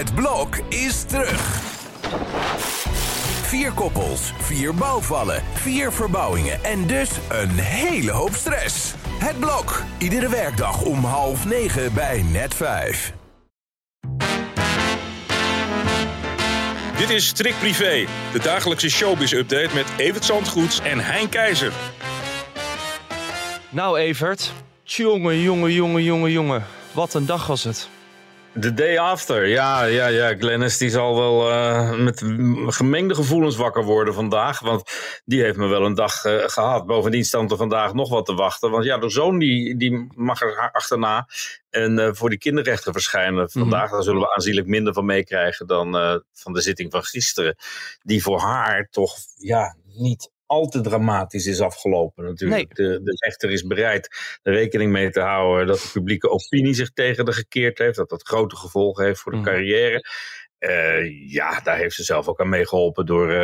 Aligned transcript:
Het 0.00 0.14
blok 0.14 0.56
is 0.68 1.02
terug. 1.02 1.60
Vier 3.42 3.72
koppels, 3.72 4.32
vier 4.38 4.74
bouwvallen, 4.74 5.42
vier 5.52 5.92
verbouwingen 5.92 6.64
en 6.64 6.86
dus 6.86 7.10
een 7.28 7.50
hele 7.50 8.10
hoop 8.10 8.34
stress. 8.34 8.94
Het 9.18 9.38
blok, 9.38 9.82
iedere 9.98 10.28
werkdag 10.28 10.82
om 10.82 11.04
half 11.04 11.44
negen 11.44 11.94
bij 11.94 12.22
net 12.22 12.54
vijf. 12.54 13.12
Dit 16.96 17.10
is 17.10 17.26
Strik 17.26 17.54
Privé, 17.58 18.06
de 18.32 18.38
dagelijkse 18.42 18.90
showbiz-update 18.90 19.74
met 19.74 19.86
Evert 19.96 20.24
Zandgoeds 20.24 20.80
en 20.80 20.98
Hein 20.98 21.28
Keizer. 21.28 21.72
Nou, 23.70 23.98
Evert. 23.98 24.52
Jongen, 24.82 25.40
jongen, 25.40 25.72
jongen, 25.72 26.02
jongen, 26.02 26.30
jongen. 26.30 26.66
Wat 26.92 27.14
een 27.14 27.26
dag 27.26 27.46
was 27.46 27.64
het. 27.64 27.88
The 28.58 28.74
day 28.74 28.98
after, 28.98 29.46
ja, 29.46 29.84
ja, 29.84 30.06
ja. 30.06 30.36
Glennis 30.36 30.78
die 30.78 30.90
zal 30.90 31.16
wel 31.16 31.50
uh, 31.50 31.96
met 31.96 32.22
gemengde 32.66 33.14
gevoelens 33.14 33.56
wakker 33.56 33.84
worden 33.84 34.14
vandaag. 34.14 34.60
Want 34.60 34.82
die 35.24 35.42
heeft 35.42 35.56
me 35.56 35.66
wel 35.66 35.84
een 35.84 35.94
dag 35.94 36.24
uh, 36.24 36.34
gehad. 36.46 36.86
Bovendien 36.86 37.24
stond 37.24 37.50
er 37.50 37.56
vandaag 37.56 37.94
nog 37.94 38.08
wat 38.08 38.26
te 38.26 38.34
wachten. 38.34 38.70
Want 38.70 38.84
ja, 38.84 38.98
de 38.98 39.08
zoon 39.08 39.38
die, 39.38 39.76
die 39.76 40.06
mag 40.14 40.42
er 40.42 40.70
achterna. 40.72 41.28
En 41.70 41.98
uh, 41.98 42.08
voor 42.12 42.28
die 42.30 42.38
kinderrechten 42.38 42.92
verschijnen 42.92 43.50
vandaag. 43.50 43.86
Mm. 43.86 43.92
Daar 43.92 44.02
zullen 44.02 44.20
we 44.20 44.34
aanzienlijk 44.34 44.66
minder 44.66 44.92
van 44.92 45.04
meekrijgen 45.04 45.66
dan 45.66 45.92
van 46.32 46.52
de 46.52 46.60
zitting 46.60 46.90
van 46.90 47.04
gisteren. 47.04 47.56
Die 48.02 48.22
voor 48.22 48.40
haar 48.40 48.88
toch 48.90 49.14
ja, 49.36 49.76
niet 49.86 50.30
al 50.50 50.68
te 50.68 50.80
dramatisch 50.80 51.46
is 51.46 51.60
afgelopen 51.60 52.24
natuurlijk. 52.24 52.78
Nee. 52.78 52.88
De, 52.88 53.02
de 53.02 53.16
rechter 53.24 53.50
is 53.50 53.66
bereid 53.66 54.08
er 54.42 54.52
rekening 54.52 54.92
mee 54.92 55.10
te 55.10 55.20
houden 55.20 55.66
dat 55.66 55.80
de 55.80 55.88
publieke 55.92 56.28
opinie 56.30 56.74
zich 56.74 56.90
tegen 56.92 57.24
de 57.24 57.32
gekeerd 57.32 57.78
heeft. 57.78 57.96
Dat 57.96 58.08
dat 58.08 58.26
grote 58.26 58.56
gevolgen 58.56 59.04
heeft 59.04 59.20
voor 59.20 59.32
de 59.32 59.38
mm. 59.38 59.44
carrière. 59.44 60.04
Uh, 60.60 61.30
ja, 61.30 61.60
daar 61.60 61.76
heeft 61.76 61.94
ze 61.94 62.02
zelf 62.02 62.28
ook 62.28 62.40
aan 62.40 62.48
meegeholpen 62.48 63.06
door, 63.06 63.26
uh, 63.30 63.36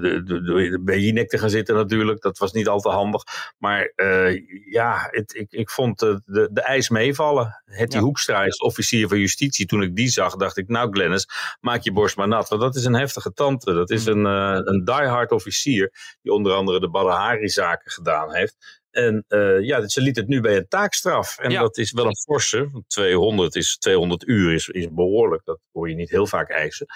de, 0.00 0.22
de, 0.24 0.80
bij 0.84 0.98
Jinek 0.98 1.28
te 1.28 1.38
gaan 1.38 1.50
zitten 1.50 1.74
natuurlijk. 1.74 2.22
Dat 2.22 2.38
was 2.38 2.52
niet 2.52 2.68
al 2.68 2.80
te 2.80 2.88
handig. 2.88 3.22
Maar 3.58 3.92
uh, 3.96 4.40
ja, 4.70 5.08
het, 5.10 5.34
ik, 5.34 5.52
ik 5.52 5.70
vond 5.70 5.98
de, 5.98 6.22
de, 6.24 6.48
de 6.52 6.62
ijs 6.62 6.88
meevallen. 6.88 7.62
Het 7.64 7.92
ja. 7.92 8.00
Hoekstra 8.00 8.44
is 8.44 8.58
officier 8.58 9.08
van 9.08 9.18
justitie. 9.18 9.66
Toen 9.66 9.82
ik 9.82 9.96
die 9.96 10.08
zag, 10.08 10.36
dacht 10.36 10.56
ik, 10.56 10.68
nou 10.68 10.92
Glennis, 10.92 11.28
maak 11.60 11.82
je 11.82 11.92
borst 11.92 12.16
maar 12.16 12.28
nat. 12.28 12.48
Want 12.48 12.60
dat 12.60 12.74
is 12.74 12.84
een 12.84 12.94
heftige 12.94 13.32
tante. 13.32 13.72
Dat 13.72 13.90
is 13.90 14.06
een, 14.06 14.24
een 14.24 14.84
diehard 14.84 15.32
officier 15.32 16.16
die 16.22 16.32
onder 16.32 16.52
andere 16.52 16.80
de 16.80 16.90
Badahari-zaken 16.90 17.90
gedaan 17.90 18.34
heeft. 18.34 18.81
En 18.92 19.24
uh, 19.28 19.60
ja, 19.60 19.88
ze 19.88 20.00
liet 20.00 20.16
het 20.16 20.28
nu 20.28 20.40
bij 20.40 20.56
een 20.56 20.68
taakstraf. 20.68 21.38
En 21.38 21.50
ja. 21.50 21.60
dat 21.60 21.78
is 21.78 21.92
wel 21.92 22.06
een 22.06 22.16
forse. 22.16 22.82
200 22.86 23.56
is 23.56 23.76
200 23.76 24.26
uur 24.26 24.52
is, 24.52 24.68
is 24.68 24.88
behoorlijk. 24.90 25.44
Dat 25.44 25.60
hoor 25.72 25.88
je 25.88 25.94
niet 25.94 26.10
heel 26.10 26.26
vaak 26.26 26.50
eisen. 26.50 26.86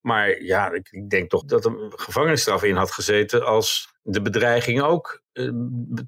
Maar 0.00 0.42
ja, 0.42 0.72
ik, 0.72 0.88
ik 0.90 1.10
denk 1.10 1.30
toch 1.30 1.44
dat 1.44 1.64
er 1.64 1.70
een 1.70 1.92
gevangenisstraf 1.96 2.62
in 2.62 2.76
had 2.76 2.90
gezeten 2.90 3.46
als 3.46 3.92
de 4.10 4.22
bedreiging 4.22 4.82
ook 4.82 5.22
uh, 5.32 5.50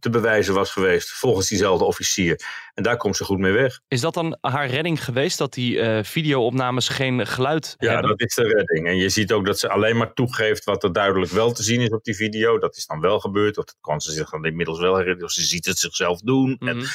te 0.01 0.11
bewijzen 0.11 0.55
was 0.55 0.73
geweest, 0.73 1.11
volgens 1.11 1.49
diezelfde 1.49 1.85
officier. 1.85 2.41
En 2.75 2.83
daar 2.83 2.97
komt 2.97 3.17
ze 3.17 3.25
goed 3.25 3.39
mee 3.39 3.53
weg. 3.53 3.81
Is 3.89 4.01
dat 4.01 4.15
dan 4.15 4.39
haar 4.41 4.67
redding 4.67 5.05
geweest, 5.05 5.39
dat 5.39 5.53
die 5.53 5.77
uh, 5.77 6.03
videoopnames 6.03 6.89
geen 6.89 7.27
geluid 7.27 7.75
ja, 7.79 7.91
hebben? 7.93 8.11
Ja, 8.11 8.17
dat 8.17 8.29
is 8.29 8.35
de 8.35 8.43
redding. 8.43 8.87
En 8.87 8.97
je 8.97 9.09
ziet 9.09 9.33
ook 9.33 9.47
dat 9.47 9.59
ze 9.59 9.69
alleen 9.69 9.97
maar 9.97 10.13
toegeeft 10.13 10.65
wat 10.65 10.85
er 10.85 10.93
duidelijk 10.93 11.33
wel 11.33 11.53
te 11.53 11.63
zien 11.63 11.81
is 11.81 11.91
op 11.91 12.05
die 12.05 12.17
video. 12.17 12.59
Dat 12.59 12.77
is 12.77 12.87
dan 12.87 13.01
wel 13.01 13.21
gebeurd, 13.21 13.59
of 13.59 13.65
dat 13.65 13.79
kan 13.81 14.01
ze 14.01 14.13
zich 14.13 14.31
dan 14.31 14.45
inmiddels 14.45 14.81
wel 14.81 14.97
herinneren, 14.97 15.25
of 15.25 15.33
ze 15.33 15.43
ziet 15.43 15.67
het 15.67 15.79
zichzelf 15.79 16.21
doen. 16.21 16.57
Mm 16.59 16.69
-hmm. 16.69 16.69
en, 16.69 16.87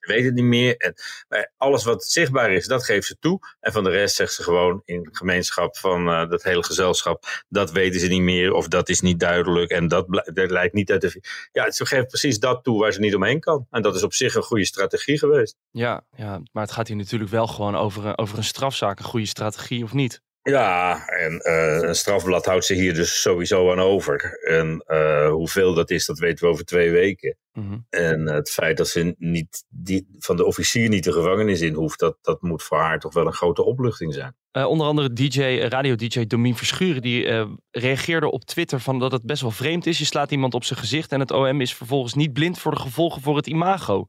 je 0.00 0.12
weet 0.12 0.24
het 0.24 0.34
niet 0.34 0.44
meer. 0.44 0.76
En 0.76 0.94
alles 1.56 1.84
wat 1.84 2.04
zichtbaar 2.04 2.52
is, 2.52 2.66
dat 2.66 2.84
geeft 2.84 3.06
ze 3.06 3.16
toe. 3.18 3.38
En 3.60 3.72
van 3.72 3.84
de 3.84 3.90
rest 3.90 4.16
zegt 4.16 4.32
ze 4.32 4.42
gewoon 4.42 4.82
in 4.84 5.08
gemeenschap 5.12 5.76
van 5.76 6.08
uh, 6.08 6.28
dat 6.28 6.42
hele 6.42 6.64
gezelschap, 6.64 7.44
dat 7.48 7.70
weten 7.70 8.00
ze 8.00 8.06
niet 8.06 8.22
meer, 8.22 8.52
of 8.52 8.68
dat 8.68 8.88
is 8.88 9.00
niet 9.00 9.20
duidelijk. 9.20 9.70
En 9.70 9.88
dat, 9.88 10.06
dat 10.34 10.50
lijkt 10.54 10.74
niet 10.74 10.90
uit 10.90 11.00
de. 11.00 11.22
Ja, 11.52 11.70
ze 11.70 11.86
geeft 11.86 12.06
precies 12.06 12.38
dat 12.38 12.64
toe 12.64 12.80
waar 12.80 12.92
ze 12.92 13.00
niet 13.00 13.14
omheen 13.14 13.40
kan. 13.40 13.66
En 13.70 13.82
dat 13.82 13.94
is 13.94 14.02
op 14.02 14.14
zich 14.14 14.34
een 14.34 14.42
goede 14.42 14.64
strategie 14.64 15.18
geweest. 15.18 15.56
Ja, 15.70 16.04
ja 16.16 16.40
maar 16.52 16.62
het 16.62 16.72
gaat 16.72 16.88
hier 16.88 16.96
natuurlijk 16.96 17.30
wel 17.30 17.46
gewoon 17.46 17.76
over, 17.76 18.18
over 18.18 18.38
een 18.38 18.44
strafzaak, 18.44 18.98
een 18.98 19.04
goede 19.04 19.26
strategie 19.26 19.84
of 19.84 19.92
niet? 19.92 20.22
Ja, 20.50 21.06
en 21.06 21.32
uh, 21.32 21.88
een 21.88 21.94
strafblad 21.94 22.46
houdt 22.46 22.64
ze 22.64 22.74
hier 22.74 22.94
dus 22.94 23.20
sowieso 23.20 23.72
aan 23.72 23.80
over. 23.80 24.38
En 24.42 24.84
uh, 24.86 25.30
hoeveel 25.30 25.74
dat 25.74 25.90
is, 25.90 26.06
dat 26.06 26.18
weten 26.18 26.44
we 26.44 26.50
over 26.50 26.64
twee 26.64 26.90
weken. 26.90 27.36
Mm 27.52 27.68
-hmm. 27.68 27.86
En 27.90 28.26
het 28.26 28.50
feit 28.50 28.76
dat 28.76 28.88
ze 28.88 29.14
niet 29.18 29.64
die, 29.68 30.06
van 30.18 30.36
de 30.36 30.44
officier 30.44 30.88
niet 30.88 31.04
de 31.04 31.12
gevangenis 31.12 31.60
in 31.60 31.74
hoeft, 31.74 31.98
dat, 31.98 32.16
dat 32.22 32.42
moet 32.42 32.62
voor 32.62 32.78
haar 32.78 32.98
toch 32.98 33.14
wel 33.14 33.26
een 33.26 33.32
grote 33.32 33.64
opluchting 33.64 34.14
zijn. 34.14 34.36
Uh, 34.52 34.66
onder 34.66 34.86
andere 34.86 35.12
DJ, 35.12 35.40
radio-DJ 35.68 36.26
Domien 36.26 36.56
Verschuren, 36.56 37.02
die 37.02 37.46
reageerde 37.70 38.30
op 38.30 38.44
Twitter 38.44 38.80
van 38.80 38.98
dat 38.98 39.12
het 39.12 39.22
best 39.22 39.42
wel 39.42 39.50
vreemd 39.50 39.86
is. 39.86 39.98
Je 39.98 40.04
slaat 40.04 40.30
iemand 40.30 40.54
op 40.54 40.64
zijn 40.64 40.78
gezicht 40.78 41.12
en 41.12 41.20
het 41.20 41.30
OM 41.30 41.60
is 41.60 41.74
vervolgens 41.74 42.14
niet 42.14 42.32
blind 42.32 42.58
voor 42.58 42.72
de 42.72 42.80
gevolgen 42.80 43.22
voor 43.22 43.36
het 43.36 43.46
imago. 43.46 44.06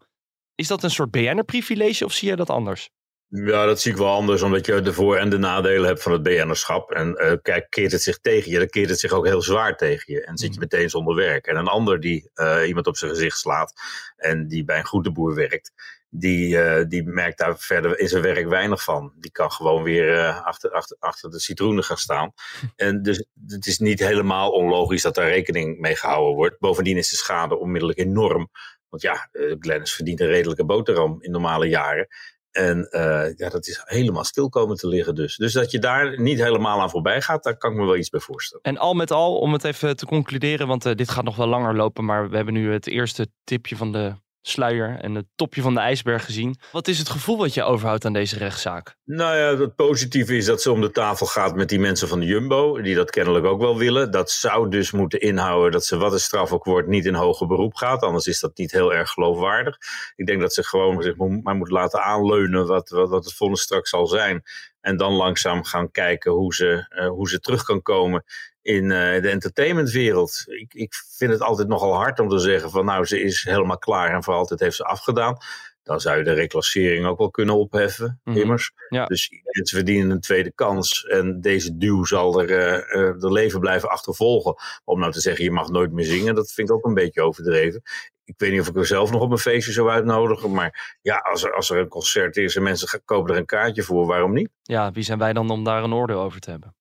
Is 0.55 0.67
dat 0.67 0.83
een 0.83 0.91
soort 0.91 1.11
BN'er-privilege 1.11 2.05
of 2.05 2.13
zie 2.13 2.29
je 2.29 2.35
dat 2.35 2.49
anders? 2.49 2.89
Ja, 3.27 3.65
dat 3.65 3.81
zie 3.81 3.91
ik 3.91 3.97
wel 3.97 4.13
anders, 4.13 4.41
omdat 4.41 4.65
je 4.65 4.81
de 4.81 4.93
voor- 4.93 5.17
en 5.17 5.29
de 5.29 5.37
nadelen 5.37 5.87
hebt 5.87 6.01
van 6.01 6.11
het 6.11 6.23
BN'erschap. 6.23 6.91
En 6.91 7.21
uh, 7.21 7.31
kijk, 7.41 7.69
keert 7.69 7.91
het 7.91 8.01
zich 8.01 8.19
tegen 8.19 8.51
je, 8.51 8.57
dan 8.57 8.67
keert 8.67 8.89
het 8.89 8.99
zich 8.99 9.11
ook 9.11 9.25
heel 9.25 9.41
zwaar 9.41 9.77
tegen 9.77 10.13
je. 10.13 10.25
En 10.25 10.37
zit 10.37 10.53
je 10.53 10.59
meteen 10.59 10.89
zonder 10.89 11.15
werk. 11.15 11.47
En 11.47 11.55
een 11.55 11.67
ander 11.67 11.99
die 11.99 12.29
uh, 12.35 12.67
iemand 12.67 12.87
op 12.87 12.97
zijn 12.97 13.11
gezicht 13.11 13.37
slaat 13.37 13.73
en 14.15 14.47
die 14.47 14.63
bij 14.63 14.77
een 14.77 14.85
goede 14.85 15.11
boer 15.11 15.35
werkt, 15.35 15.71
die, 16.09 16.55
uh, 16.55 16.83
die 16.87 17.03
merkt 17.03 17.37
daar 17.37 17.59
verder 17.59 17.99
in 17.99 18.07
zijn 18.07 18.21
werk 18.21 18.47
weinig 18.47 18.83
van. 18.83 19.13
Die 19.15 19.31
kan 19.31 19.51
gewoon 19.51 19.83
weer 19.83 20.31
achter, 20.31 20.71
achter, 20.71 20.97
achter 20.99 21.29
de 21.29 21.39
citroenen 21.39 21.83
gaan 21.83 21.97
staan. 21.97 22.33
En 22.75 23.01
dus 23.01 23.25
het 23.47 23.65
is 23.65 23.79
niet 23.79 23.99
helemaal 23.99 24.51
onlogisch 24.51 25.01
dat 25.01 25.15
daar 25.15 25.29
rekening 25.29 25.79
mee 25.79 25.95
gehouden 25.95 26.35
wordt. 26.35 26.59
Bovendien 26.59 26.97
is 26.97 27.09
de 27.09 27.15
schade 27.15 27.57
onmiddellijk 27.57 27.99
enorm. 27.99 28.49
Want 28.89 29.01
ja, 29.01 29.29
Glennis 29.59 29.93
verdient 29.93 30.19
een 30.19 30.27
redelijke 30.27 30.65
boterham 30.65 31.17
in 31.19 31.31
normale 31.31 31.67
jaren. 31.67 32.07
En 32.55 32.87
uh, 32.91 33.35
ja, 33.35 33.49
dat 33.49 33.67
is 33.67 33.81
helemaal 33.85 34.23
stil 34.23 34.49
komen 34.49 34.75
te 34.75 34.87
liggen 34.87 35.15
dus. 35.15 35.35
Dus 35.35 35.53
dat 35.53 35.71
je 35.71 35.79
daar 35.79 36.21
niet 36.21 36.39
helemaal 36.39 36.81
aan 36.81 36.89
voorbij 36.89 37.21
gaat, 37.21 37.43
daar 37.43 37.57
kan 37.57 37.71
ik 37.71 37.77
me 37.77 37.85
wel 37.85 37.97
iets 37.97 38.09
bij 38.09 38.19
voorstellen. 38.19 38.63
En 38.63 38.77
al 38.77 38.93
met 38.93 39.11
al, 39.11 39.37
om 39.37 39.53
het 39.53 39.63
even 39.63 39.95
te 39.95 40.05
concluderen, 40.05 40.67
want 40.67 40.85
uh, 40.85 40.93
dit 40.93 41.09
gaat 41.09 41.23
nog 41.23 41.35
wel 41.35 41.47
langer 41.47 41.75
lopen, 41.75 42.05
maar 42.05 42.29
we 42.29 42.35
hebben 42.35 42.53
nu 42.53 42.71
het 42.71 42.87
eerste 42.87 43.27
tipje 43.43 43.75
van 43.75 43.91
de 43.91 44.13
sluier 44.47 44.99
en 44.99 45.15
het 45.15 45.25
topje 45.35 45.61
van 45.61 45.73
de 45.73 45.79
ijsberg 45.79 46.25
gezien. 46.25 46.59
Wat 46.71 46.87
is 46.87 46.97
het 46.97 47.09
gevoel 47.09 47.37
wat 47.37 47.53
je 47.53 47.63
overhoudt 47.63 48.05
aan 48.05 48.13
deze 48.13 48.37
rechtszaak? 48.37 48.95
Nou 49.05 49.37
ja, 49.37 49.61
het 49.61 49.75
positieve 49.75 50.35
is 50.35 50.45
dat 50.45 50.61
ze 50.61 50.71
om 50.71 50.81
de 50.81 50.91
tafel 50.91 51.25
gaat 51.25 51.55
met 51.55 51.69
die 51.69 51.79
mensen 51.79 52.07
van 52.07 52.19
de 52.19 52.25
Jumbo, 52.25 52.81
die 52.81 52.95
dat 52.95 53.09
kennelijk 53.09 53.45
ook 53.45 53.59
wel 53.59 53.77
willen. 53.77 54.11
Dat 54.11 54.31
zou 54.31 54.69
dus 54.69 54.91
moeten 54.91 55.19
inhouden 55.19 55.71
dat 55.71 55.85
ze, 55.85 55.97
wat 55.97 56.11
de 56.11 56.19
straf 56.19 56.51
ook 56.51 56.63
wordt, 56.63 56.87
niet 56.87 57.05
in 57.05 57.13
hoger 57.13 57.47
beroep 57.47 57.75
gaat. 57.75 58.01
Anders 58.01 58.27
is 58.27 58.39
dat 58.39 58.57
niet 58.57 58.71
heel 58.71 58.93
erg 58.93 59.09
geloofwaardig. 59.09 59.77
Ik 60.15 60.25
denk 60.25 60.41
dat 60.41 60.53
ze 60.53 60.63
gewoon 60.63 61.13
maar 61.43 61.55
moet 61.55 61.71
laten 61.71 62.03
aanleunen 62.03 62.67
wat, 62.67 62.89
wat, 62.89 63.09
wat 63.09 63.25
het 63.25 63.33
vonnis 63.33 63.61
straks 63.61 63.89
zal 63.89 64.07
zijn. 64.07 64.43
En 64.85 64.97
dan 64.97 65.13
langzaam 65.13 65.63
gaan 65.63 65.91
kijken 65.91 66.31
hoe 66.31 66.53
ze, 66.53 66.85
uh, 66.89 67.07
hoe 67.07 67.29
ze 67.29 67.39
terug 67.39 67.63
kan 67.63 67.81
komen 67.81 68.23
in 68.61 68.83
uh, 68.83 69.21
de 69.21 69.29
entertainmentwereld. 69.29 70.43
Ik, 70.45 70.73
ik 70.73 70.93
vind 71.17 71.31
het 71.31 71.41
altijd 71.41 71.67
nogal 71.67 71.93
hard 71.93 72.19
om 72.19 72.29
te 72.29 72.39
zeggen 72.39 72.69
van 72.69 72.85
nou 72.85 73.05
ze 73.05 73.21
is 73.21 73.43
helemaal 73.43 73.77
klaar 73.77 74.13
en 74.13 74.23
voor 74.23 74.33
altijd 74.33 74.59
heeft 74.59 74.75
ze 74.75 74.83
afgedaan. 74.83 75.37
Dan 75.83 76.01
zou 76.01 76.17
je 76.17 76.23
de 76.23 76.33
reclassering 76.33 77.05
ook 77.05 77.17
wel 77.17 77.31
kunnen 77.31 77.55
opheffen, 77.55 78.21
mm 78.23 78.33
-hmm. 78.33 78.41
immers. 78.41 78.71
Ja. 78.89 79.05
Dus 79.05 79.29
mensen 79.43 79.77
verdienen 79.77 80.09
een 80.09 80.19
tweede 80.19 80.51
kans. 80.51 81.05
En 81.05 81.41
deze 81.41 81.77
duw 81.77 82.03
zal 82.03 82.41
er 82.41 82.49
uh, 82.49 83.19
de 83.19 83.31
leven 83.31 83.59
blijven 83.59 83.89
achtervolgen. 83.89 84.55
Om 84.83 84.99
nou 84.99 85.11
te 85.11 85.21
zeggen, 85.21 85.43
je 85.43 85.51
mag 85.51 85.69
nooit 85.69 85.91
meer 85.91 86.05
zingen, 86.05 86.35
dat 86.35 86.51
vind 86.51 86.69
ik 86.69 86.75
ook 86.75 86.85
een 86.85 86.93
beetje 86.93 87.21
overdreven. 87.21 87.81
Ik 88.25 88.33
weet 88.37 88.51
niet 88.51 88.61
of 88.61 88.67
ik 88.67 88.75
er 88.75 88.85
zelf 88.85 89.11
nog 89.11 89.21
op 89.21 89.31
een 89.31 89.37
feestje 89.37 89.71
zou 89.71 89.89
uitnodigen. 89.89 90.51
Maar 90.51 90.97
ja, 91.01 91.17
als 91.17 91.43
er, 91.43 91.53
als 91.53 91.69
er 91.69 91.77
een 91.77 91.87
concert 91.87 92.37
is 92.37 92.55
en 92.55 92.63
mensen 92.63 93.01
kopen 93.05 93.33
er 93.33 93.39
een 93.39 93.45
kaartje 93.45 93.83
voor, 93.83 94.05
waarom 94.05 94.33
niet? 94.33 94.49
Ja, 94.61 94.91
wie 94.91 95.03
zijn 95.03 95.19
wij 95.19 95.33
dan 95.33 95.49
om 95.49 95.63
daar 95.63 95.83
een 95.83 95.93
oordeel 95.93 96.21
over 96.21 96.39
te 96.39 96.49
hebben? 96.49 96.75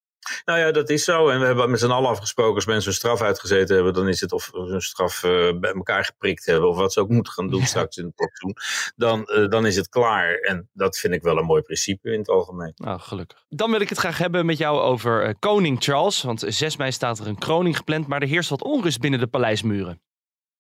Nou 0.45 0.59
ja, 0.59 0.73
dat 0.73 0.91
is 0.91 1.05
zo. 1.05 1.29
En 1.29 1.41
we 1.41 1.47
hebben 1.47 1.71
met 1.71 1.81
z'n 1.81 1.91
allen 1.91 2.11
afgesproken, 2.11 2.55
als 2.55 2.67
mensen 2.67 2.91
een 2.91 2.97
straf 2.97 3.23
uitgezeten 3.23 3.75
hebben, 3.75 3.95
dan 3.95 4.09
is 4.09 4.21
het 4.21 4.33
of 4.33 4.51
hun 4.53 4.81
straf 4.81 5.23
uh, 5.23 5.59
bij 5.59 5.73
elkaar 5.73 6.05
geprikt 6.05 6.47
hebben, 6.47 6.69
of 6.69 6.77
wat 6.77 6.93
ze 6.93 7.01
ook 7.01 7.09
moeten 7.09 7.33
gaan 7.33 7.49
doen 7.49 7.61
ja. 7.61 7.67
straks 7.67 7.97
in 7.97 8.05
het 8.05 8.15
plotsoen. 8.15 8.57
Dan, 8.97 9.29
uh, 9.35 9.49
dan 9.49 9.67
is 9.67 9.77
het 9.77 9.89
klaar. 9.89 10.35
En 10.35 10.69
dat 10.73 10.99
vind 10.99 11.15
ik 11.15 11.23
wel 11.23 11.39
een 11.39 11.45
mooi 11.45 11.63
principe 11.63 12.13
in 12.13 12.19
het 12.19 12.29
algemeen. 12.29 12.73
Nou, 12.77 13.01
gelukkig. 13.01 13.45
Dan 13.49 13.71
wil 13.71 13.81
ik 13.81 13.89
het 13.89 13.99
graag 13.99 14.19
hebben 14.19 14.47
met 14.47 14.59
jou 14.59 14.81
over 14.81 15.29
uh, 15.29 15.35
koning 15.39 15.83
Charles. 15.83 16.23
Want 16.23 16.45
6 16.47 16.77
mei 16.77 16.93
staat 16.93 17.19
er 17.19 17.27
een 17.27 17.39
kroning 17.39 17.77
gepland, 17.77 18.07
maar 18.07 18.23
er 18.23 18.29
heerst 18.29 18.51
wat 18.51 18.63
onrust 18.63 19.01
binnen 19.01 19.21
de 19.21 19.27
paleismuren. 19.27 20.03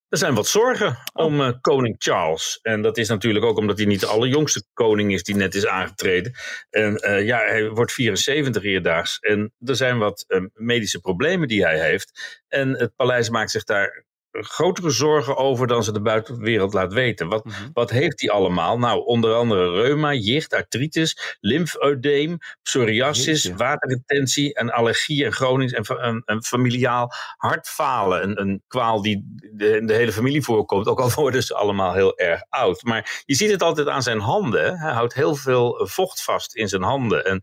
Er 0.08 0.18
zijn 0.18 0.34
wat 0.34 0.46
zorgen 0.46 0.98
om 1.12 1.40
uh, 1.40 1.52
koning 1.60 1.94
Charles. 1.98 2.58
En 2.62 2.82
dat 2.82 2.98
is 2.98 3.08
natuurlijk 3.08 3.44
ook 3.44 3.58
omdat 3.58 3.78
hij 3.78 3.86
niet 3.86 4.00
de 4.00 4.06
allerjongste 4.06 4.64
koning 4.72 5.12
is 5.12 5.22
die 5.22 5.34
net 5.34 5.54
is 5.54 5.66
aangetreden. 5.66 6.32
En 6.70 7.00
uh, 7.06 7.26
ja, 7.26 7.38
hij 7.38 7.70
wordt 7.70 7.92
74 7.92 8.62
eerdaags. 8.62 9.18
En 9.18 9.52
er 9.64 9.76
zijn 9.76 9.98
wat 9.98 10.24
uh, 10.28 10.44
medische 10.52 11.00
problemen 11.00 11.48
die 11.48 11.64
hij 11.64 11.80
heeft. 11.80 12.42
En 12.48 12.78
het 12.78 12.96
paleis 12.96 13.30
maakt 13.30 13.50
zich 13.50 13.64
daar 13.64 14.04
grotere 14.40 14.90
zorgen 14.90 15.36
over 15.36 15.66
dan 15.66 15.84
ze 15.84 15.92
de 15.92 16.00
buitenwereld 16.02 16.72
laat 16.72 16.92
weten. 16.92 17.28
Wat, 17.28 17.44
Mhm. 17.44 17.54
wat 17.72 17.90
heeft 17.90 18.20
hij 18.20 18.30
allemaal? 18.30 18.78
Nou, 18.78 19.04
onder 19.04 19.34
andere 19.34 19.70
reuma, 19.82 20.12
jicht, 20.12 20.54
artritis, 20.54 21.36
lymfoedeem, 21.40 22.38
psoriasis, 22.62 23.42
Jeetje. 23.42 23.56
waterretentie, 23.58 24.54
en 24.54 24.70
allergie 24.72 25.24
en 25.24 25.32
chronisch 25.32 25.72
en, 25.72 25.84
en, 25.84 26.22
en 26.24 26.42
familiaal 26.44 27.12
hartfalen. 27.36 28.22
Een, 28.22 28.40
een 28.40 28.62
kwaal 28.68 29.02
die 29.02 29.34
de, 29.52 29.76
in 29.76 29.86
de 29.86 29.94
hele 29.94 30.12
familie 30.12 30.42
voorkomt, 30.42 30.86
ook 30.86 31.00
al 31.00 31.10
worden 31.24 31.42
ze 31.42 31.54
allemaal 31.54 31.92
heel 31.94 32.18
erg 32.18 32.42
oud. 32.48 32.82
Maar 32.82 33.22
je 33.26 33.34
ziet 33.34 33.50
het 33.50 33.62
altijd 33.62 33.88
aan 33.88 34.02
zijn 34.02 34.18
handen. 34.20 34.78
Hij 34.78 34.92
houdt 34.92 35.14
heel 35.14 35.34
veel 35.34 35.86
vocht 35.90 36.22
vast 36.22 36.54
in 36.54 36.68
zijn 36.68 36.82
handen. 36.82 37.24
En 37.24 37.40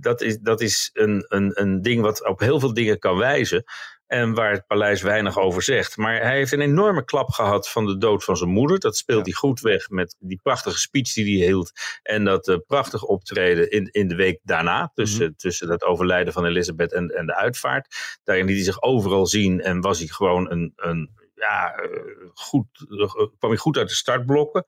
dat 0.00 0.20
is, 0.20 0.38
dat 0.38 0.60
is 0.60 0.90
een, 0.92 1.24
een, 1.28 1.50
een 1.60 1.82
ding 1.82 2.02
wat 2.02 2.26
op 2.28 2.40
heel 2.40 2.60
veel 2.60 2.74
dingen 2.74 2.98
kan 2.98 3.16
wijzen. 3.16 3.64
En 4.06 4.34
waar 4.34 4.52
het 4.52 4.66
paleis 4.66 5.02
weinig 5.02 5.38
over 5.38 5.62
zegt. 5.62 5.96
Maar 5.96 6.20
hij 6.20 6.36
heeft 6.36 6.52
een 6.52 6.60
enorme 6.60 7.04
klap 7.04 7.30
gehad 7.30 7.68
van 7.68 7.86
de 7.86 7.98
dood 7.98 8.24
van 8.24 8.36
zijn 8.36 8.50
moeder. 8.50 8.78
Dat 8.78 8.96
speelt 8.96 9.24
hij 9.24 9.34
goed 9.34 9.60
weg 9.60 9.88
met 9.88 10.16
die 10.18 10.40
prachtige 10.42 10.78
speech 10.78 11.12
die 11.12 11.38
hij 11.38 11.46
hield. 11.46 11.72
En 12.02 12.24
dat 12.24 12.48
eh, 12.48 12.56
prachtig 12.66 13.02
optreden 13.02 13.70
in, 13.70 13.88
in 13.90 14.08
de 14.08 14.14
week 14.14 14.40
daarna. 14.42 14.90
Tussen, 14.94 15.36
tussen 15.36 15.70
het 15.70 15.84
overlijden 15.84 16.32
van 16.32 16.44
Elisabeth 16.44 16.92
en, 16.92 17.08
en 17.08 17.26
de 17.26 17.36
uitvaart. 17.36 18.18
Daarin 18.24 18.46
liet 18.46 18.56
hij 18.56 18.64
zich 18.64 18.82
overal 18.82 19.26
zien. 19.26 19.60
En 19.60 19.80
was 19.80 19.98
hij 19.98 20.08
gewoon 20.08 20.50
een. 20.50 20.72
een 20.76 21.24
ja, 21.34 21.74
eh, 21.74 21.88
goed, 22.34 22.66
eh, 22.88 23.14
kwam 23.38 23.50
hij 23.50 23.56
goed 23.56 23.76
uit 23.76 23.88
de 23.88 23.94
startblokken. 23.94 24.66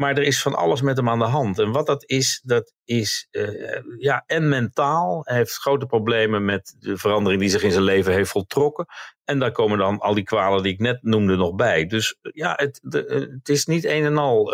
Maar 0.00 0.16
er 0.16 0.22
is 0.22 0.42
van 0.42 0.54
alles 0.54 0.80
met 0.82 0.96
hem 0.96 1.08
aan 1.08 1.18
de 1.18 1.24
hand. 1.24 1.58
En 1.58 1.72
wat 1.72 1.86
dat 1.86 2.04
is, 2.06 2.40
dat 2.44 2.72
is 2.84 3.28
eh, 3.30 3.80
ja, 3.98 4.22
en 4.26 4.48
mentaal. 4.48 5.20
Hij 5.24 5.36
heeft 5.36 5.56
grote 5.56 5.86
problemen 5.86 6.44
met 6.44 6.76
de 6.78 6.96
verandering 6.96 7.40
die 7.40 7.50
zich 7.50 7.62
in 7.62 7.70
zijn 7.70 7.82
leven 7.84 8.12
heeft 8.12 8.30
voltrokken. 8.30 8.86
En 9.24 9.38
daar 9.38 9.52
komen 9.52 9.78
dan 9.78 9.98
al 9.98 10.14
die 10.14 10.24
kwalen 10.24 10.62
die 10.62 10.72
ik 10.72 10.78
net 10.78 10.98
noemde 11.02 11.36
nog 11.36 11.54
bij. 11.54 11.86
Dus 11.86 12.16
eh, 12.22 12.32
ja, 12.34 12.52
het, 12.56 12.80
de, 12.82 13.06
eh, 13.06 13.20
het 13.20 13.48
is 13.48 13.66
niet 13.66 13.84
een 13.84 14.04
en 14.04 14.18
al 14.18 14.44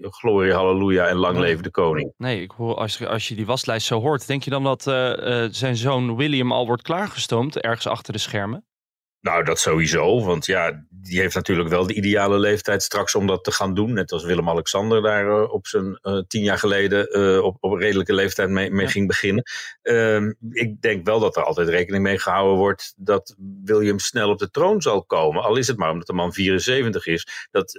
glorie, 0.00 0.52
halleluja 0.52 1.06
en 1.06 1.16
lang 1.16 1.38
leven 1.38 1.62
de 1.62 1.70
koning. 1.70 2.12
Nee, 2.16 2.42
ik 2.42 2.50
hoor, 2.50 2.74
als, 2.74 2.98
je- 2.98 3.08
als 3.08 3.28
je 3.28 3.34
die 3.34 3.46
waslijst 3.46 3.86
zo 3.86 4.00
hoort, 4.00 4.26
denk 4.26 4.42
je 4.42 4.50
dan 4.50 4.62
dat 4.64 4.82
zijn 5.54 5.76
zoon 5.76 6.16
William 6.16 6.52
al 6.52 6.66
wordt 6.66 6.82
klaargestoomd 6.82 7.58
ergens 7.60 7.86
achter 7.86 8.12
de 8.12 8.18
schermen? 8.18 8.66
Nou, 9.24 9.44
dat 9.44 9.58
sowieso. 9.60 10.24
Want 10.24 10.46
ja, 10.46 10.84
die 10.90 11.20
heeft 11.20 11.34
natuurlijk 11.34 11.68
wel 11.68 11.86
de 11.86 11.94
ideale 11.94 12.38
leeftijd 12.38 12.82
straks 12.82 13.14
om 13.14 13.26
dat 13.26 13.44
te 13.44 13.52
gaan 13.52 13.74
doen. 13.74 13.92
Net 13.92 14.12
als 14.12 14.24
Willem-Alexander 14.24 15.02
daar 15.02 15.28
eh, 15.28 15.52
op 15.52 15.66
zijn 15.66 15.98
eh, 16.02 16.18
tien 16.28 16.42
jaar 16.42 16.58
geleden 16.58 17.06
eh, 17.10 17.42
op, 17.44 17.56
op 17.60 17.72
een 17.72 17.78
redelijke 17.78 18.12
leeftijd 18.14 18.48
mee, 18.48 18.70
mee 18.70 18.84
Ja. 18.86 18.90
ging 18.90 19.06
beginnen. 19.06 19.42
Ehm, 19.82 20.32
ik 20.50 20.80
denk 20.80 21.06
wel 21.06 21.20
dat 21.20 21.36
er 21.36 21.42
altijd 21.44 21.68
rekening 21.68 22.02
mee 22.02 22.18
gehouden 22.18 22.56
wordt 22.56 22.94
dat 22.96 23.34
William 23.64 23.98
snel 23.98 24.28
op 24.30 24.38
de 24.38 24.50
troon 24.50 24.82
zal 24.82 25.04
komen. 25.04 25.42
Al 25.42 25.56
is 25.56 25.66
het 25.66 25.76
maar 25.76 25.90
omdat 25.90 26.06
de 26.06 26.12
man 26.12 26.32
74 26.32 27.06
is. 27.06 27.48
Dat 27.50 27.72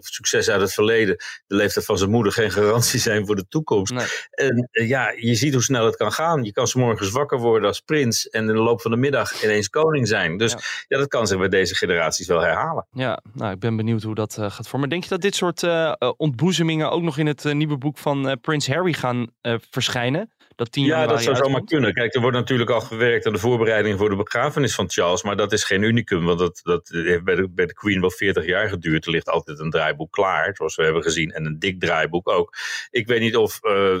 succes 0.00 0.50
uit 0.50 0.60
het 0.60 0.72
verleden, 0.74 1.16
de 1.46 1.54
leeftijd 1.54 1.84
van 1.86 1.98
zijn 1.98 2.10
moeder, 2.10 2.32
geen 2.32 2.50
garantie 2.50 3.00
zijn 3.00 3.26
voor 3.26 3.36
de 3.36 3.48
toekomst. 3.48 3.92
Nee. 3.92 4.06
En 4.30 4.68
ja, 4.86 5.10
je 5.16 5.34
ziet 5.34 5.52
hoe 5.52 5.62
snel 5.62 5.84
het 5.86 5.96
kan 5.96 6.12
gaan. 6.12 6.44
Je 6.44 6.52
kan 6.52 6.66
's 6.66 6.74
morgens 6.74 7.10
wakker 7.10 7.38
worden 7.38 7.68
als 7.68 7.80
prins 7.80 8.28
en 8.28 8.40
in 8.48 8.54
de 8.54 8.62
loop 8.62 8.80
van 8.82 8.90
de 8.90 8.96
middag 8.96 9.42
ineens 9.44 9.68
koning 9.68 10.08
zijn. 10.08 10.36
Dus 10.36 10.52
Ja. 10.52 10.62
Ja, 10.88 10.98
dat 10.98 11.08
kan 11.08 11.26
zich 11.26 11.38
bij 11.38 11.48
deze 11.48 11.74
generaties 11.74 12.26
wel 12.26 12.40
herhalen. 12.40 12.86
Ja, 12.92 13.20
nou, 13.32 13.52
ik 13.52 13.58
ben 13.58 13.76
benieuwd 13.76 14.02
hoe 14.02 14.14
dat 14.14 14.38
eh, 14.38 14.50
gaat 14.50 14.68
vormen. 14.68 14.88
Denk 14.88 15.02
je 15.02 15.08
dat 15.08 15.20
dit 15.20 15.34
soort 15.34 15.62
eh, 15.62 15.92
eh, 15.98 16.12
ontboezemingen 16.16 16.90
ook 16.90 17.02
nog 17.02 17.18
in 17.18 17.26
het 17.26 17.44
nieuwe 17.44 17.76
boek 17.76 17.98
van 17.98 18.38
Prins 18.40 18.68
Harry 18.68 18.92
gaan 18.92 19.26
verschijnen? 19.70 20.30
Dat 20.56 20.72
10 20.72 20.84
Ja, 20.84 20.88
januari 20.88 21.12
dat 21.12 21.22
zou 21.22 21.36
zomaar 21.36 21.64
kunnen. 21.64 21.94
Kijk, 21.94 22.14
er 22.14 22.20
wordt 22.20 22.36
natuurlijk 22.36 22.70
al 22.70 22.80
gewerkt 22.80 23.26
aan 23.26 23.32
de 23.32 23.38
voorbereiding 23.38 23.98
voor 23.98 24.10
de 24.10 24.16
begrafenis 24.16 24.74
van 24.74 24.90
Charles. 24.90 25.22
Maar 25.22 25.36
dat 25.36 25.52
is 25.52 25.64
geen 25.64 25.82
unicum, 25.82 26.24
want 26.24 26.38
dat, 26.38 26.60
dat 26.62 26.88
heeft 26.88 27.24
bij 27.24 27.34
de, 27.34 27.48
bij 27.50 27.66
de 27.66 27.72
Queen 27.72 28.00
wel 28.00 28.10
40 28.10 28.46
jaar 28.46 28.68
geduurd. 28.68 29.04
Er 29.04 29.10
ligt 29.10 29.28
altijd 29.28 29.58
een 29.58 29.70
draaiboek 29.70 30.12
klaar, 30.12 30.56
zoals 30.56 30.76
we 30.76 30.84
hebben 30.84 31.02
gezien. 31.02 31.30
En 31.30 31.44
een 31.44 31.58
dik 31.58 31.80
draaiboek 31.80 32.28
ook. 32.28 32.56
Ik 32.90 33.06
weet 33.06 33.20
niet 33.20 33.36
of 33.36 33.62
eh, 33.62 33.98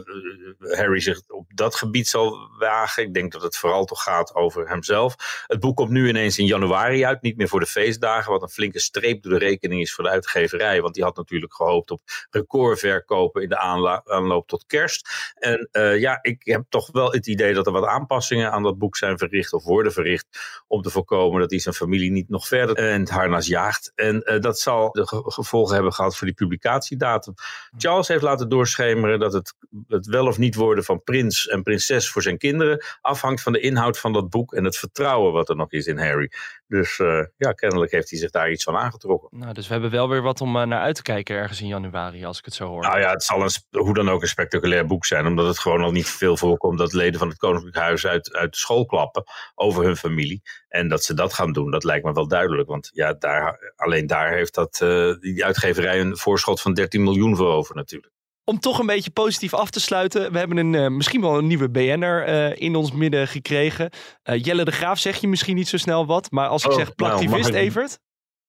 Harry 0.58 1.00
zich 1.00 1.20
op 1.28 1.50
dat 1.54 1.74
gebied 1.74 2.08
zal 2.08 2.48
wagen. 2.58 3.02
Ik 3.02 3.14
denk 3.14 3.32
dat 3.32 3.42
het 3.42 3.56
vooral 3.56 3.84
toch 3.84 4.02
gaat 4.02 4.34
over 4.34 4.68
hemzelf. 4.68 5.14
Het 5.46 5.60
boek 5.60 5.76
komt 5.76 5.90
nu 5.90 6.08
ineens 6.08 6.38
in 6.38 6.46
januari 6.46 7.04
uit, 7.04 7.22
niet 7.22 7.36
meer 7.36 7.48
voor 7.48 7.60
de 7.60 7.66
feestdagen. 7.66 8.32
Wat 8.32 8.42
een 8.42 8.48
flinke 8.48 8.80
streep 8.80 9.22
door 9.22 9.32
de 9.32 9.44
rekening 9.44 9.80
is 9.80 9.94
voor 9.94 10.04
de 10.04 10.10
uitgeverij. 10.10 10.80
Want 10.80 10.94
die 10.94 11.04
had 11.04 11.16
natuurlijk 11.16 11.54
gehoopt 11.54 11.90
op 11.90 12.00
recordverkopen 12.30 13.42
in 13.42 13.48
de 13.48 13.58
aanloop 13.58 14.46
tot 14.46 14.66
kerst. 14.66 15.32
En 15.34 15.68
eh, 15.72 15.98
ja, 15.98 16.18
ik 16.22 16.43
heb 16.52 16.64
toch 16.68 16.88
wel 16.92 17.12
het 17.12 17.26
idee 17.26 17.54
dat 17.54 17.66
er 17.66 17.72
wat 17.72 17.86
aanpassingen 17.86 18.52
aan 18.52 18.62
dat 18.62 18.78
boek 18.78 18.96
zijn 18.96 19.18
verricht 19.18 19.52
of 19.52 19.64
worden 19.64 19.92
verricht. 19.92 20.26
Om 20.66 20.82
te 20.82 20.90
voorkomen 20.90 21.40
dat 21.40 21.50
hij 21.50 21.58
zijn 21.60 21.74
familie 21.74 22.10
niet 22.10 22.28
nog 22.28 22.46
verder 22.46 22.78
in 22.78 23.00
het 23.00 23.10
harnas 23.10 23.46
jaagt. 23.46 23.92
En 23.94 24.22
eh, 24.22 24.40
dat 24.40 24.58
zal 24.58 24.90
de 24.90 25.06
ge- 25.06 25.22
gevolgen 25.30 25.74
hebben 25.74 25.92
gehad 25.92 26.16
voor 26.16 26.26
die 26.26 26.36
publicatiedatum. 26.36 27.34
Charles 27.76 28.08
heeft 28.08 28.22
laten 28.22 28.48
doorschemeren 28.48 29.18
dat 29.18 29.32
het, 29.32 29.54
het 29.88 30.06
wel 30.06 30.26
of 30.26 30.38
niet 30.38 30.54
worden 30.54 30.84
van 30.84 31.02
prins 31.02 31.46
en 31.48 31.62
prinses 31.62 32.10
voor 32.10 32.22
zijn 32.22 32.38
kinderen 32.38 32.84
afhangt 33.00 33.42
van 33.42 33.52
de 33.52 33.60
inhoud 33.60 33.98
van 33.98 34.12
dat 34.12 34.30
boek 34.30 34.54
en 34.54 34.64
het 34.64 34.76
vertrouwen 34.76 35.32
wat 35.32 35.48
er 35.48 35.56
nog 35.56 35.72
is 35.72 35.86
in 35.86 35.98
Harry. 35.98 36.30
Dus 36.66 36.98
eh, 36.98 37.20
ja, 37.36 37.52
kennelijk 37.52 37.92
heeft 37.92 38.10
hij 38.10 38.18
zich 38.18 38.30
daar 38.30 38.50
iets 38.50 38.64
van 38.64 38.76
aangetrokken. 38.76 39.38
Nou, 39.38 39.52
dus 39.52 39.66
we 39.66 39.72
hebben 39.72 39.90
wel 39.90 40.08
weer 40.08 40.22
wat 40.22 40.40
om 40.40 40.56
eh, 40.56 40.66
naar 40.66 40.80
uit 40.80 40.94
te 40.94 41.02
kijken 41.02 41.36
ergens 41.36 41.60
in 41.60 41.66
januari, 41.66 42.24
als 42.24 42.38
ik 42.38 42.44
het 42.44 42.54
zo 42.54 42.66
hoor. 42.66 42.82
Nou 42.82 43.00
ja, 43.00 43.10
het 43.10 43.22
zal 43.22 43.42
een, 43.42 43.80
hoe 43.80 43.94
dan 43.94 44.10
ook 44.10 44.22
een 44.22 44.28
spectaculair 44.28 44.86
boek 44.86 45.04
zijn, 45.04 45.26
omdat 45.26 45.46
het 45.46 45.58
gewoon 45.58 45.82
al 45.82 45.92
niet 45.92 46.08
veel 46.08 46.33
voorkomt 46.36 46.78
dat 46.78 46.92
leden 46.92 47.18
van 47.18 47.28
het 47.28 47.38
Koninklijk 47.38 47.76
Huis 47.76 48.06
uit, 48.06 48.32
uit 48.34 48.52
de 48.52 48.58
school 48.58 48.86
klappen 48.86 49.24
over 49.54 49.84
hun 49.84 49.96
familie. 49.96 50.42
En 50.68 50.88
dat 50.88 51.04
ze 51.04 51.14
dat 51.14 51.32
gaan 51.32 51.52
doen, 51.52 51.70
dat 51.70 51.84
lijkt 51.84 52.04
me 52.04 52.12
wel 52.12 52.28
duidelijk. 52.28 52.68
Want 52.68 52.90
ja, 52.92 53.12
daar, 53.12 53.72
alleen 53.76 54.06
daar 54.06 54.32
heeft 54.32 54.54
dat, 54.54 54.80
eh, 54.80 55.12
die 55.20 55.44
uitgeverij 55.44 56.00
een 56.00 56.16
voorschot 56.16 56.60
van 56.60 56.74
13 56.74 57.02
miljoen 57.02 57.36
voor 57.36 57.52
over 57.52 57.74
natuurlijk. 57.74 58.12
Om 58.44 58.58
toch 58.60 58.78
een 58.78 58.86
beetje 58.86 59.10
positief 59.10 59.54
af 59.54 59.70
te 59.70 59.80
sluiten. 59.80 60.32
We 60.32 60.38
hebben 60.38 60.56
een, 60.56 60.74
eh, 60.74 60.88
misschien 60.88 61.20
wel 61.20 61.38
een 61.38 61.46
nieuwe 61.46 61.70
BN'er 61.70 62.24
eh 62.24 62.60
in 62.62 62.74
ons 62.76 62.92
midden 62.92 63.28
gekregen. 63.28 63.90
Jelle 64.22 64.64
de 64.64 64.70
Graaf 64.72 64.98
zeg 64.98 65.16
je 65.20 65.28
misschien 65.28 65.54
niet 65.54 65.68
zo 65.68 65.76
snel 65.76 66.06
wat. 66.06 66.30
Maar 66.30 66.48
als 66.48 66.64
ik 66.64 66.70
Oh, 66.70 66.76
zeg 66.76 66.84
nou, 66.84 66.96
plaktivist, 66.96 67.48
ik- 67.48 67.54
Evert. 67.54 67.98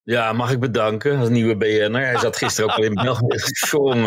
Ja, 0.05 0.33
ook 0.33 0.51
ik 0.51 0.59
bedanken 0.59 1.19
als 1.19 1.29
nieuwe 1.29 1.57
BN'er. 1.57 2.05
Hij 2.05 2.17
zat 2.17 2.37
gisteren 2.37 2.69
ook 2.69 2.77
al 2.77 2.83
in 2.83 2.93
België. 2.93 3.25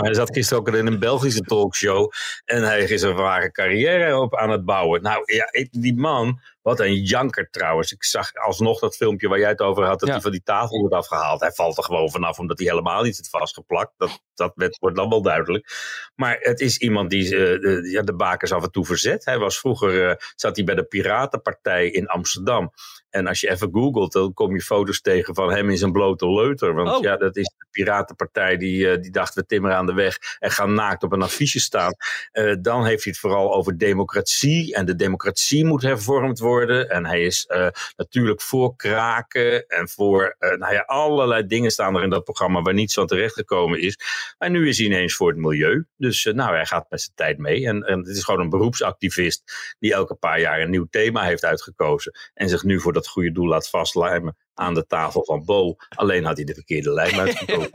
Hij 0.05 0.15
zat 0.15 0.33
gisteren 0.33 0.63
ook 0.63 0.69
al 0.69 0.75
in 0.75 0.87
een 0.87 0.99
Belgische 0.99 1.41
talkshow. 1.41 2.13
En 2.45 2.63
hij 2.63 2.81
is 2.83 3.03
een 3.03 3.15
ware 3.15 3.51
carrière 3.51 4.19
op 4.19 4.37
aan 4.37 4.51
het 4.51 4.65
bouwen. 4.65 5.03
Nou 5.03 5.23
ja, 5.25 5.45
die 5.71 5.97
man, 5.97 6.41
wat 6.69 6.81
een 6.81 6.95
janker 7.03 7.51
trouwens. 7.51 7.93
Ik 7.93 8.05
zag 8.05 8.35
alsnog 8.35 8.79
dat 8.81 8.97
filmpje 8.97 9.29
waar 9.29 9.39
jij 9.39 9.49
het 9.49 9.61
over 9.61 9.85
had, 9.85 9.99
dat 9.99 10.09
Ja. 10.09 10.15
hij 10.15 10.23
van 10.23 10.31
die 10.31 10.43
tafel 10.45 10.79
wordt 10.79 10.95
afgehaald. 10.95 11.41
Hij 11.41 11.53
valt 11.53 11.77
er 11.79 11.85
gewoon 11.85 12.11
vanaf 12.11 12.39
omdat 12.39 12.59
hij 12.59 12.69
helemaal 12.69 13.03
niet 13.03 13.17
zit 13.17 13.29
vastgeplakt. 13.29 13.93
Dat, 13.97 14.23
dat 14.35 14.53
werd- 14.55 14.79
wordt 14.79 14.97
dan 14.97 15.09
wel 15.09 15.23
duidelijk. 15.23 15.67
Maar 16.15 16.37
het 16.41 16.61
is 16.61 16.79
iemand 16.79 17.11
die 17.11 17.25
eh, 17.25 17.61
de, 17.61 17.89
ja, 17.93 18.03
de 18.03 18.15
bakens 18.15 18.53
af 18.53 18.63
en 18.63 18.71
toe 18.71 18.85
verzet. 18.85 19.25
Hij 19.25 19.39
was 19.39 19.59
vroeger, 19.59 20.09
eh, 20.09 20.15
zat 20.37 20.57
hij 20.57 20.65
bij 20.65 20.75
de 20.75 20.85
Piratenpartij 20.85 21.87
in 21.91 22.07
Amsterdam. 22.07 22.73
En 23.11 23.27
als 23.27 23.41
je 23.41 23.51
even 23.51 23.69
googelt, 23.73 24.13
dan 24.13 24.35
kom 24.35 24.55
je 24.55 24.61
foto's 24.63 25.01
tegen 25.01 25.35
van 25.35 25.51
hem 25.53 25.71
in 25.71 25.79
zijn 25.79 25.93
blote 25.93 26.31
leuter. 26.31 26.75
Want 26.75 26.97
Oh. 26.97 27.03
ja, 27.03 27.17
dat 27.17 27.37
is 27.37 27.55
Piratenpartij 27.71 28.57
die, 28.57 28.91
eh, 28.91 29.01
die 29.03 29.11
dacht 29.11 29.35
we 29.35 29.47
timmeren 29.47 29.77
aan 29.77 29.87
de 29.87 29.93
weg 29.93 30.19
en 30.39 30.51
gaan 30.51 30.75
naakt 30.75 31.03
op 31.03 31.13
een 31.13 31.23
affiche 31.23 31.61
staan. 31.61 31.95
Eh, 32.33 32.55
dan 32.61 32.85
heeft 32.85 33.05
hij 33.05 33.13
het 33.13 33.21
vooral 33.21 33.55
over 33.55 33.79
democratie. 33.79 34.75
En 34.75 34.87
de 34.87 34.97
democratie 34.97 35.65
moet 35.65 35.83
hervormd 35.83 36.39
worden. 36.39 36.89
En 36.91 37.07
hij 37.07 37.23
is 37.23 37.47
eh, 37.47 37.69
natuurlijk 37.97 38.41
voor 38.41 38.77
kraken 38.77 39.67
en 39.67 39.89
voor 39.89 40.37
nou 40.39 40.73
ja, 40.73 40.81
allerlei 40.81 41.47
dingen 41.47 41.71
staan 41.71 41.97
er 41.97 42.03
in 42.03 42.11
dat 42.11 42.25
programma 42.25 42.63
waar 42.63 42.75
niets 42.75 42.95
van 42.95 43.07
terechtgekomen 43.07 43.81
is. 43.81 43.99
En 44.39 44.53
nu 44.53 44.69
is 44.69 44.79
hij 44.79 44.87
ineens 44.87 45.15
voor 45.15 45.29
het 45.29 45.39
milieu. 45.39 45.87
Dus 45.97 46.25
nou, 46.25 46.55
hij 46.55 46.67
gaat 46.67 46.91
met 46.91 47.01
zijn 47.01 47.15
tijd 47.15 47.39
mee. 47.39 47.67
En, 47.67 47.83
en 47.83 47.99
het 47.99 48.09
is 48.09 48.25
gewoon 48.25 48.41
een 48.41 48.49
beroepsactivist 48.49 49.43
die 49.79 49.93
elke 49.93 50.15
paar 50.15 50.41
jaar 50.41 50.61
een 50.61 50.71
nieuw 50.71 50.87
thema 50.91 51.23
heeft 51.23 51.45
uitgekozen. 51.45 52.13
En 52.35 52.49
zich 52.49 52.63
nu 52.63 52.81
voor 52.81 52.93
dat 52.93 53.09
goede 53.09 53.33
doel 53.33 53.47
laat 53.47 53.69
vastlijmen 53.69 54.37
aan 54.59 54.75
de 54.75 54.87
tafel 54.87 55.25
van 55.25 55.45
Bo. 55.45 55.77
Alleen 55.89 56.25
had 56.25 56.37
hij 56.37 56.45
de 56.45 56.55
verkeerde 56.55 56.93
lijm 56.93 57.19
uitgekozen. 57.25 57.71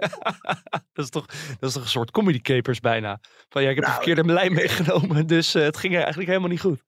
dat, 0.93 1.05
is 1.05 1.09
toch, 1.09 1.25
dat 1.59 1.69
is 1.69 1.73
toch 1.73 1.83
een 1.83 1.89
soort 1.89 2.11
comedy 2.11 2.41
capers 2.41 2.79
bijna. 2.79 3.19
Van 3.49 3.63
ja, 3.63 3.69
ik 3.69 3.75
heb 3.75 3.85
de 3.85 3.91
Nou, 3.91 4.03
verkeerde 4.03 4.33
lijn 4.33 4.53
meegenomen. 4.53 5.27
Dus 5.27 5.55
eh, 5.55 5.63
het 5.63 5.77
ging 5.77 5.95
eigenlijk 5.95 6.27
helemaal 6.27 6.49
niet 6.49 6.61
goed. 6.61 6.83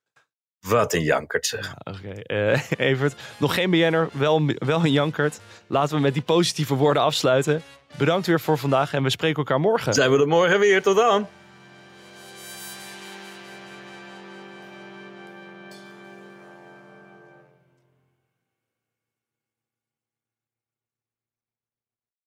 Wat 0.60 0.94
een 0.94 1.02
jankert 1.04 1.46
zeg. 1.46 1.74
Oké, 1.84 2.10
eh, 2.10 2.62
Evert. 2.90 3.16
Nog 3.38 3.54
geen 3.54 3.70
BN'er, 3.70 4.10
wel, 4.14 4.46
wel 4.46 4.80
een 4.80 4.92
jankert. 4.92 5.40
Laten 5.68 5.96
we 5.96 6.02
met 6.02 6.14
die 6.14 6.24
positieve 6.24 6.76
woorden 6.76 7.04
afsluiten. 7.04 7.64
Bedankt 7.98 8.28
weer 8.28 8.40
voor 8.40 8.58
vandaag 8.58 8.94
en 8.94 9.04
we 9.04 9.10
spreken 9.10 9.38
elkaar 9.38 9.60
morgen. 9.60 9.94
Zijn 9.94 10.12
we 10.12 10.20
er 10.20 10.28
morgen 10.28 10.60
weer. 10.60 10.82
Tot 10.82 10.96
dan. 10.96 11.28